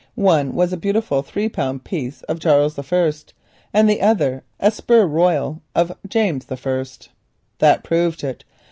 [0.15, 3.13] One was a beautiful three pound piece of Charles I.,
[3.71, 6.85] and the other a Spur Rial of James I.
[7.59, 8.43] That proved it.